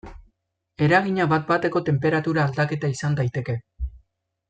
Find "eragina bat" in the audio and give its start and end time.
0.85-1.45